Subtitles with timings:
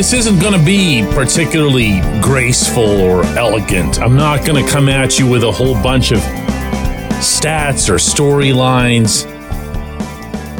[0.00, 4.00] This isn't going to be particularly graceful or elegant.
[4.00, 6.20] I'm not going to come at you with a whole bunch of
[7.20, 9.26] stats or storylines,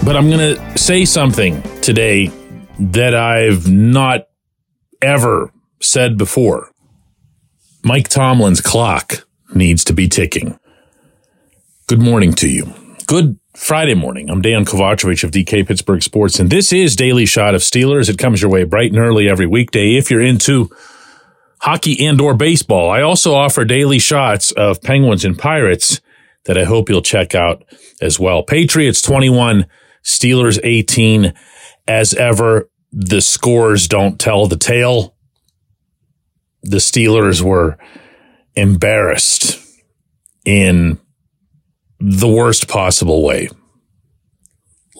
[0.04, 2.30] but I'm going to say something today
[2.80, 4.26] that I've not
[5.00, 6.70] ever said before.
[7.82, 10.60] Mike Tomlin's clock needs to be ticking.
[11.86, 12.74] Good morning to you.
[13.06, 14.30] Good Friday morning.
[14.30, 18.08] I'm Dejan Kovacevic of DK Pittsburgh Sports, and this is Daily Shot of Steelers.
[18.08, 20.70] It comes your way bright and early every weekday if you're into
[21.60, 22.90] hockey and or baseball.
[22.90, 26.00] I also offer daily shots of Penguins and Pirates
[26.46, 27.62] that I hope you'll check out
[28.00, 28.42] as well.
[28.42, 29.66] Patriots 21,
[30.02, 31.34] Steelers 18.
[31.86, 35.14] As ever, the scores don't tell the tale.
[36.62, 37.76] The Steelers were
[38.56, 39.58] embarrassed
[40.46, 40.98] in
[42.00, 43.50] the worst possible way.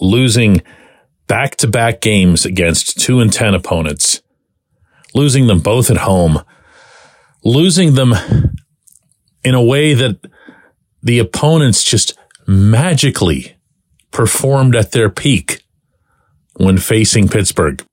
[0.01, 0.61] Losing
[1.27, 4.21] back to back games against two and 10 opponents,
[5.13, 6.41] losing them both at home,
[7.43, 8.13] losing them
[9.43, 10.19] in a way that
[11.01, 12.17] the opponents just
[12.47, 13.55] magically
[14.11, 15.63] performed at their peak
[16.57, 17.83] when facing Pittsburgh.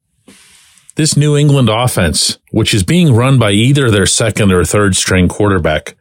[0.96, 5.28] This New England offense, which is being run by either their second or third string
[5.28, 5.96] quarterback,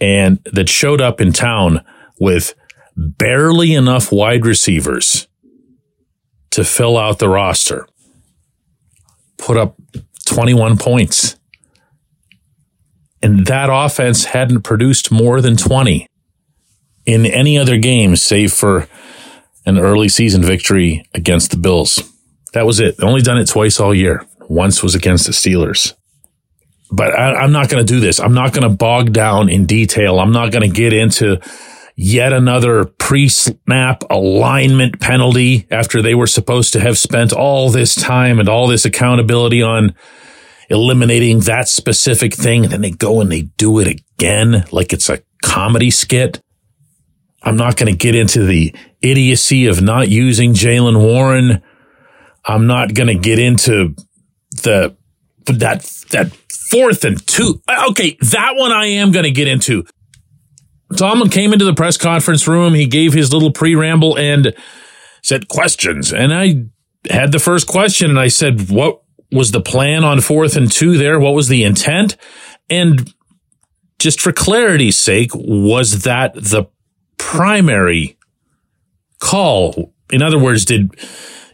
[0.00, 1.84] and that showed up in town
[2.18, 2.54] with
[2.96, 5.28] barely enough wide receivers
[6.50, 7.86] to fill out the roster,
[9.38, 9.76] put up
[10.26, 11.36] 21 points.
[13.22, 16.06] And that offense hadn't produced more than 20
[17.06, 18.88] in any other game, save for
[19.64, 22.02] an early season victory against the Bills.
[22.52, 23.02] That was it.
[23.02, 24.26] Only done it twice all year.
[24.48, 25.94] Once was against the Steelers.
[26.90, 28.20] But I, am not going to do this.
[28.20, 30.20] I'm not going to bog down in detail.
[30.20, 31.40] I'm not going to get into
[31.96, 38.38] yet another pre-snap alignment penalty after they were supposed to have spent all this time
[38.38, 39.94] and all this accountability on
[40.70, 42.64] eliminating that specific thing.
[42.64, 46.40] And then they go and they do it again like it's a comedy skit.
[47.42, 51.62] I'm not going to get into the idiocy of not using Jaylen Warren.
[52.44, 53.94] I'm not going to get into
[54.62, 54.96] the,
[55.46, 56.32] that, that
[56.70, 57.60] fourth and two.
[57.90, 58.16] Okay.
[58.20, 59.84] That one I am going to get into.
[60.96, 62.74] Tomlin came into the press conference room.
[62.74, 64.54] He gave his little pre ramble and
[65.22, 66.12] said questions.
[66.12, 66.66] And I
[67.10, 70.98] had the first question and I said, what was the plan on fourth and two
[70.98, 71.18] there?
[71.18, 72.16] What was the intent?
[72.68, 73.12] And
[73.98, 76.64] just for clarity's sake, was that the
[77.18, 78.18] primary
[79.20, 79.94] call?
[80.10, 80.94] In other words, did,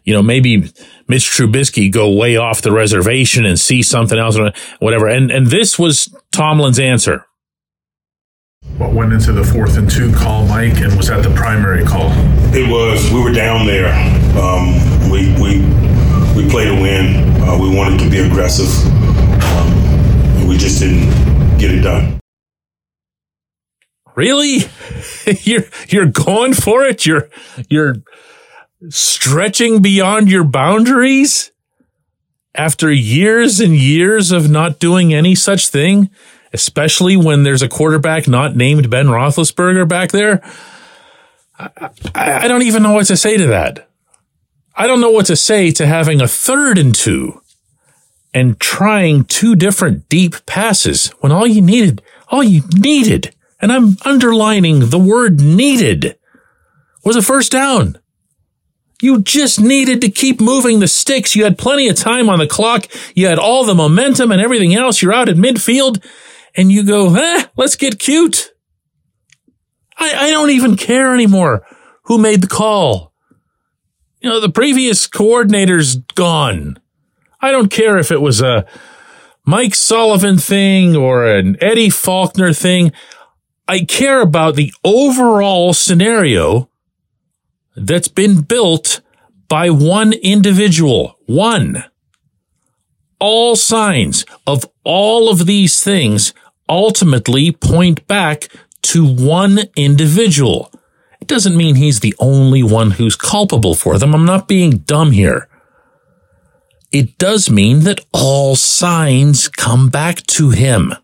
[0.02, 0.72] you know, maybe
[1.06, 5.06] Mitch Trubisky go way off the reservation and see something else or whatever?
[5.06, 7.27] And, and this was Tomlin's answer.
[8.62, 12.10] What went into the fourth and two call, Mike, and was that the primary call?
[12.54, 13.10] It was.
[13.12, 13.92] We were down there.
[14.36, 15.60] Um, we we
[16.34, 17.40] we played to win.
[17.42, 18.68] Uh, we wanted to be aggressive.
[18.92, 19.72] Um,
[20.38, 22.18] and we just didn't get it done.
[24.16, 24.58] Really?
[25.42, 27.06] you're you're going for it?
[27.06, 27.28] You're
[27.68, 27.96] you're
[28.88, 31.52] stretching beyond your boundaries
[32.54, 36.10] after years and years of not doing any such thing?
[36.52, 40.42] Especially when there's a quarterback not named Ben Roethlisberger back there.
[41.58, 43.88] I, I don't even know what to say to that.
[44.74, 47.42] I don't know what to say to having a third and two
[48.32, 53.96] and trying two different deep passes when all you needed, all you needed, and I'm
[54.04, 56.16] underlining the word needed,
[57.04, 57.98] was a first down.
[59.00, 61.36] You just needed to keep moving the sticks.
[61.36, 62.86] You had plenty of time on the clock.
[63.14, 65.00] You had all the momentum and everything else.
[65.00, 66.04] You're out at midfield
[66.56, 68.52] and you go, eh, let's get cute.
[69.96, 71.66] I, I don't even care anymore
[72.04, 73.12] who made the call.
[74.20, 76.78] You know, the previous coordinator's gone.
[77.40, 78.66] I don't care if it was a
[79.44, 82.92] Mike Sullivan thing or an Eddie Faulkner thing.
[83.68, 86.68] I care about the overall scenario
[87.76, 89.00] that's been built
[89.48, 91.18] by one individual.
[91.26, 91.84] One.
[93.20, 96.32] All signs of all of these things
[96.68, 98.48] ultimately point back
[98.82, 100.72] to one individual.
[101.20, 104.14] It doesn't mean he's the only one who's culpable for them.
[104.14, 105.48] I'm not being dumb here.
[106.90, 110.94] It does mean that all signs come back to him.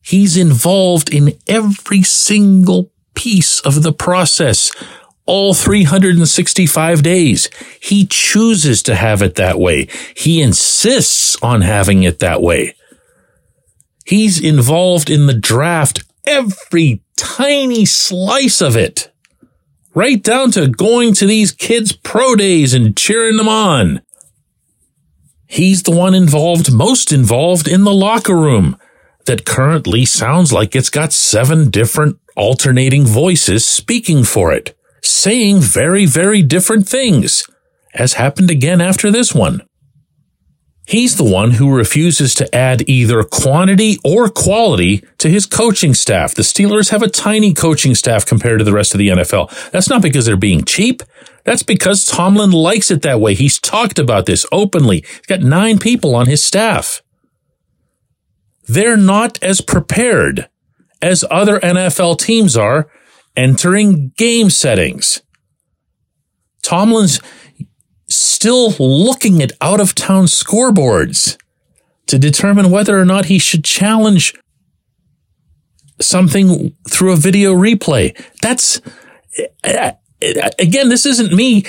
[0.00, 4.70] He's involved in every single piece of the process,
[5.26, 7.48] all 365 days.
[7.80, 9.88] He chooses to have it that way.
[10.16, 12.74] He insists on having it that way.
[14.04, 19.10] He's involved in the draft every tiny slice of it.
[19.94, 24.02] Right down to going to these kids' pro days and cheering them on.
[25.46, 28.76] He's the one involved, most involved in the locker room
[29.26, 36.06] that currently sounds like it's got seven different alternating voices speaking for it, saying very,
[36.06, 37.44] very different things,
[37.94, 39.62] as happened again after this one.
[40.86, 46.34] He's the one who refuses to add either quantity or quality to his coaching staff.
[46.34, 49.70] The Steelers have a tiny coaching staff compared to the rest of the NFL.
[49.70, 51.02] That's not because they're being cheap.
[51.44, 53.34] That's because Tomlin likes it that way.
[53.34, 55.00] He's talked about this openly.
[55.00, 57.02] He's got nine people on his staff.
[58.66, 60.48] They're not as prepared
[61.00, 62.88] as other NFL teams are
[63.36, 65.22] entering game settings.
[66.62, 67.20] Tomlin's
[68.08, 71.36] still looking at out of town scoreboards
[72.06, 74.34] to determine whether or not he should challenge
[76.00, 78.16] something through a video replay.
[78.42, 78.80] That's,
[79.62, 81.64] again, this isn't me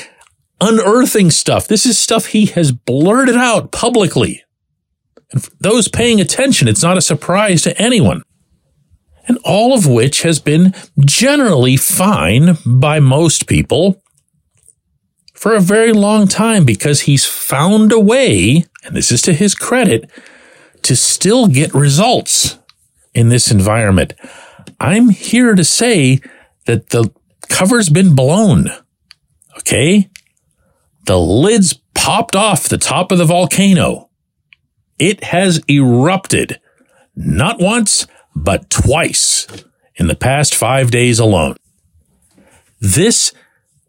[0.61, 1.67] unearthing stuff.
[1.67, 4.43] This is stuff he has blurted out publicly.
[5.31, 8.21] And those paying attention, it's not a surprise to anyone.
[9.27, 14.01] And all of which has been generally fine by most people
[15.33, 19.55] for a very long time because he's found a way, and this is to his
[19.55, 20.09] credit,
[20.83, 22.59] to still get results
[23.13, 24.13] in this environment.
[24.79, 26.19] I'm here to say
[26.65, 27.11] that the
[27.49, 28.69] cover's been blown.
[29.57, 30.09] Okay.
[31.05, 34.09] The lid's popped off the top of the volcano.
[34.99, 36.59] It has erupted
[37.15, 39.47] not once, but twice
[39.95, 41.55] in the past five days alone.
[42.79, 43.31] This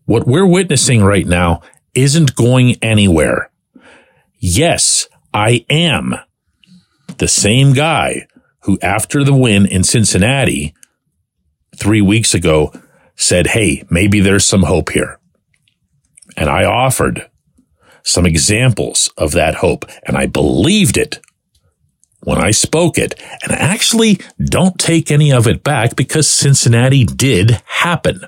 [0.05, 1.63] what we're witnessing right now
[1.95, 3.51] isn't going anywhere.
[4.39, 6.15] Yes, I am
[7.19, 8.29] the same guy
[8.61, 10.75] who, after the win in Cincinnati
[11.77, 12.73] three weeks ago,
[13.17, 15.19] said, Hey, maybe there's some hope here.
[16.37, 17.29] And I offered
[18.03, 21.19] some examples of that hope, and I believed it
[22.27, 23.15] when I spoke it.
[23.45, 28.21] And I actually don't take any of it back because Cincinnati did happen.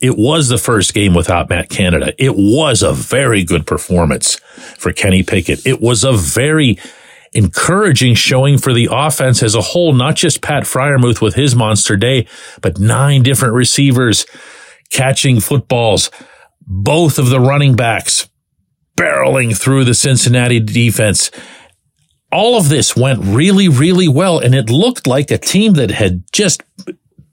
[0.00, 2.12] It was the first game without Matt Canada.
[2.18, 4.40] It was a very good performance
[4.76, 5.64] for Kenny Pickett.
[5.64, 6.76] It was a very
[7.32, 11.96] encouraging showing for the offense as a whole, not just Pat Freiermuth with his monster
[11.96, 12.26] day,
[12.60, 14.26] but nine different receivers
[14.90, 16.10] catching footballs,
[16.66, 18.28] both of the running backs
[18.96, 21.30] barreling through the Cincinnati defense.
[22.34, 24.40] All of this went really, really well.
[24.40, 26.64] And it looked like a team that had just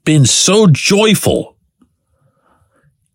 [0.04, 1.56] been so joyful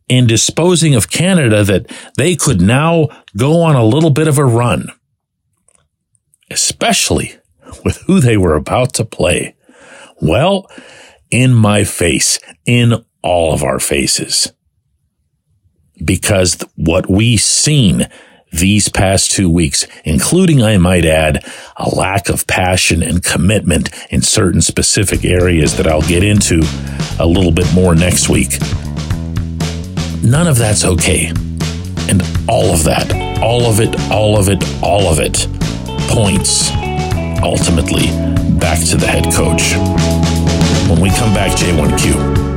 [0.09, 4.43] in disposing of Canada that they could now go on a little bit of a
[4.43, 4.89] run,
[6.51, 7.35] especially
[7.85, 9.55] with who they were about to play.
[10.21, 10.69] Well,
[11.31, 14.51] in my face, in all of our faces.
[16.03, 18.09] Because what we've seen
[18.51, 24.21] these past two weeks, including, I might add, a lack of passion and commitment in
[24.21, 26.61] certain specific areas that I'll get into
[27.19, 28.59] a little bit more next week.
[30.23, 31.27] None of that's okay.
[32.09, 35.47] And all of that, all of it, all of it, all of it
[36.09, 36.71] points
[37.43, 38.07] ultimately
[38.59, 39.75] back to the head coach.
[40.89, 42.56] When we come back, J1Q.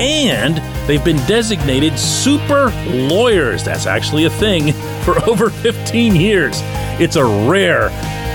[0.00, 0.56] and
[0.88, 3.62] they've been designated super lawyers.
[3.62, 4.72] That's actually a thing
[5.04, 6.60] for over 15 years.
[6.98, 7.90] It's a rare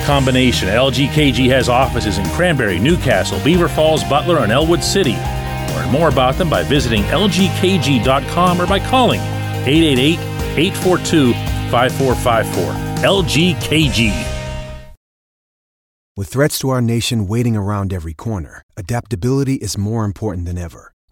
[0.06, 0.70] combination.
[0.70, 5.16] LGKG has offices in Cranberry, New Castle, Beaver Falls, Butler, and Ellwood City.
[5.76, 10.20] Learn more about them by visiting lgkg.com or by calling 888
[10.58, 11.34] 842
[11.72, 12.74] 5454.
[13.04, 14.32] LGKG.
[16.18, 20.95] With threats to our nation waiting around every corner, adaptability is more important than ever.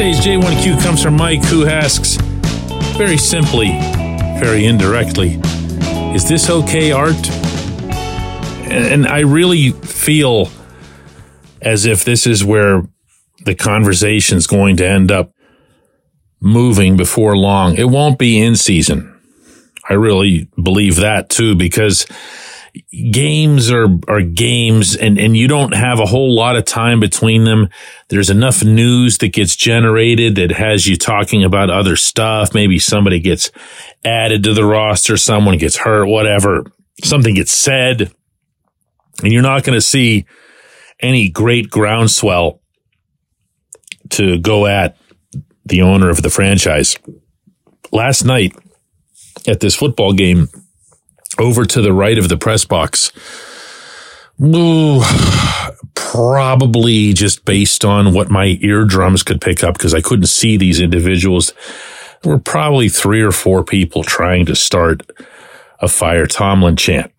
[0.00, 2.16] Today's J1Q comes from Mike, who asks
[2.96, 3.68] very simply,
[4.40, 5.38] very indirectly,
[6.14, 7.30] is this okay Art?
[8.70, 10.48] And I really feel
[11.60, 12.88] as if this is where
[13.44, 15.34] the conversation's going to end up
[16.40, 17.76] moving before long.
[17.76, 19.14] It won't be in season.
[19.86, 22.06] I really believe that too, because
[23.12, 27.44] games are, are games and, and you don't have a whole lot of time between
[27.44, 27.68] them.
[28.08, 32.54] There's enough news that gets generated that has you talking about other stuff.
[32.54, 33.50] Maybe somebody gets
[34.04, 36.64] added to the roster, someone gets hurt, whatever,
[37.02, 38.12] something gets said,
[39.22, 40.26] and you're not going to see
[41.00, 42.60] any great groundswell
[44.10, 44.96] to go at
[45.64, 46.96] the owner of the franchise.
[47.92, 48.54] Last night
[49.46, 50.48] at this football game,
[51.40, 53.10] over to the right of the press box.
[54.42, 55.02] Ooh,
[55.94, 60.80] probably just based on what my eardrums could pick up because I couldn't see these
[60.80, 61.52] individuals.
[62.22, 65.02] There were probably three or four people trying to start
[65.80, 67.12] a Fire Tomlin chant.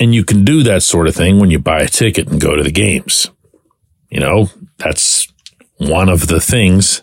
[0.00, 2.56] And you can do that sort of thing when you buy a ticket and go
[2.56, 3.30] to the games.
[4.10, 5.28] You know, that's
[5.76, 7.02] one of the things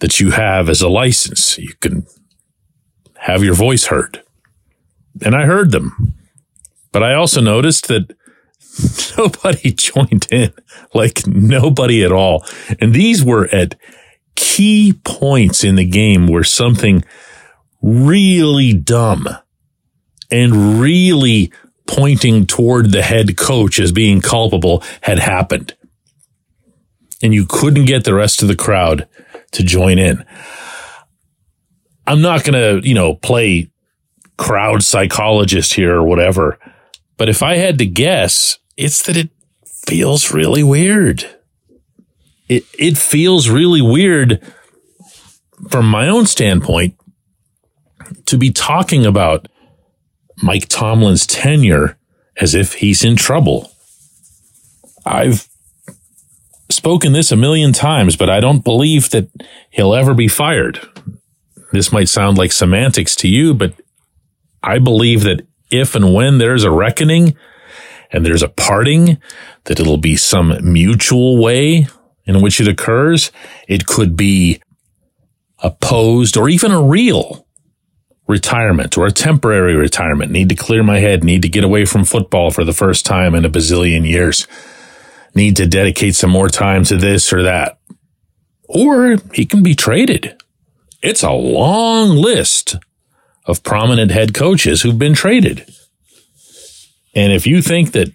[0.00, 1.56] that you have as a license.
[1.58, 2.06] You can
[3.14, 4.22] have your voice heard
[5.22, 6.14] and I heard them.
[6.92, 8.16] But I also noticed that
[9.18, 10.52] nobody joined in,
[10.94, 12.44] like nobody at all.
[12.80, 13.76] And these were at
[14.34, 17.04] key points in the game where something
[17.82, 19.28] really dumb
[20.30, 21.52] and really
[21.86, 25.74] pointing toward the head coach as being culpable had happened.
[27.22, 29.08] And you couldn't get the rest of the crowd
[29.52, 30.24] to join in.
[32.06, 33.70] I'm not going to, you know, play
[34.36, 36.58] crowd psychologist here or whatever.
[37.16, 39.30] But if I had to guess, it's that it
[39.86, 41.24] feels really weird.
[42.48, 44.40] It, it feels really weird
[45.70, 46.94] from my own standpoint
[48.26, 49.48] to be talking about
[50.42, 51.96] Mike Tomlin's tenure
[52.38, 53.72] as if he's in trouble.
[55.04, 55.48] I've
[56.68, 59.30] spoken this a million times, but I don't believe that
[59.70, 60.80] he'll ever be fired.
[61.72, 63.72] This might sound like semantics to you, but
[64.66, 67.36] I believe that if and when there's a reckoning
[68.10, 69.18] and there's a parting,
[69.64, 71.86] that it'll be some mutual way
[72.24, 73.30] in which it occurs.
[73.68, 74.60] It could be
[75.60, 77.46] opposed or even a real
[78.26, 80.32] retirement or a temporary retirement.
[80.32, 81.22] Need to clear my head.
[81.22, 84.48] Need to get away from football for the first time in a bazillion years.
[85.34, 87.78] Need to dedicate some more time to this or that.
[88.68, 90.42] Or he can be traded.
[91.02, 92.76] It's a long list
[93.46, 95.68] of prominent head coaches who've been traded.
[97.14, 98.12] And if you think that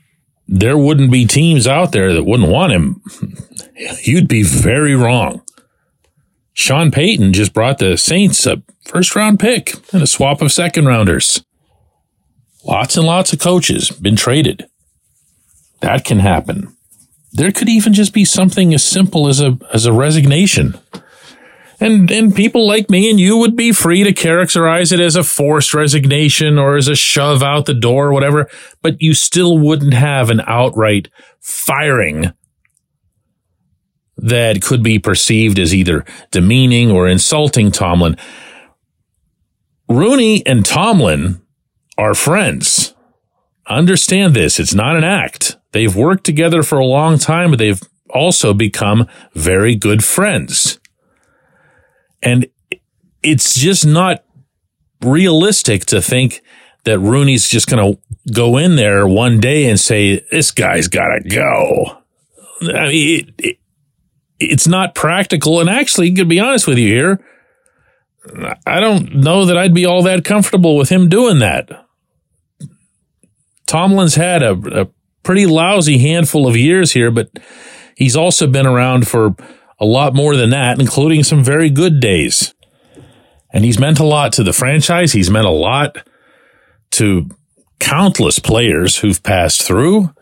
[0.48, 3.02] there wouldn't be teams out there that wouldn't want him,
[4.04, 5.42] you'd be very wrong.
[6.54, 10.86] Sean Payton just brought the Saints a first round pick and a swap of second
[10.86, 11.44] rounders.
[12.64, 14.68] Lots and lots of coaches been traded.
[15.80, 16.76] That can happen.
[17.34, 20.78] There could even just be something as simple as a as a resignation.
[21.82, 25.24] And, and people like me and you would be free to characterize it as a
[25.24, 28.48] forced resignation or as a shove out the door or whatever,
[28.84, 31.10] but you still wouldn't have an outright
[31.40, 32.32] firing
[34.16, 38.16] that could be perceived as either demeaning or insulting Tomlin.
[39.90, 41.42] Rooney and Tomlin
[41.98, 42.94] are friends.
[43.66, 44.60] Understand this.
[44.60, 45.58] It's not an act.
[45.72, 50.78] They've worked together for a long time, but they've also become very good friends.
[52.22, 52.48] And
[53.24, 54.24] it's just not
[55.02, 56.42] realistic to think
[56.84, 58.02] that Rooney's just going to
[58.34, 61.98] go in there one day and say, this guy's got to go.
[62.62, 63.58] I mean, it, it,
[64.40, 65.60] it's not practical.
[65.60, 67.26] And actually, to be honest with you here,
[68.66, 71.70] I don't know that I'd be all that comfortable with him doing that.
[73.68, 74.88] Tomlin's had a, a
[75.24, 77.30] pretty lousy handful of years here, but
[77.96, 79.36] he's also been around for
[79.82, 82.54] a lot more than that, including some very good days.
[83.52, 85.12] And he's meant a lot to the franchise.
[85.12, 85.98] He's meant a lot
[86.92, 87.28] to
[87.80, 90.14] countless players who've passed through.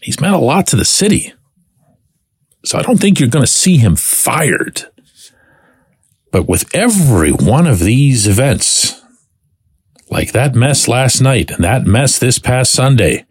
[0.00, 1.34] He's meant a lot to the city.
[2.64, 4.84] So I don't think you're going to see him fired.
[6.30, 9.02] But with every one of these events,
[10.10, 13.26] like that mess last night and that mess this past Sunday,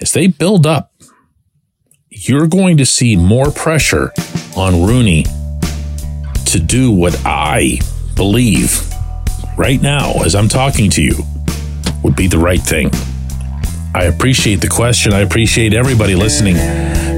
[0.00, 0.92] as they build up,
[2.14, 4.12] you're going to see more pressure
[4.56, 5.24] on Rooney
[6.46, 7.80] to do what I
[8.14, 8.80] believe
[9.56, 11.16] right now, as I'm talking to you,
[12.02, 12.90] would be the right thing.
[13.94, 15.12] I appreciate the question.
[15.12, 16.54] I appreciate everybody listening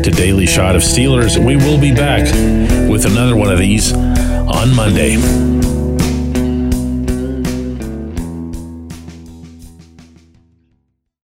[0.02, 1.36] to Daily Shot of Steelers.
[1.44, 2.24] We will be back
[2.90, 5.65] with another one of these on Monday.